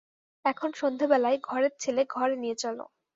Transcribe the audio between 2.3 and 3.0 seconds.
নিয়ে চলো।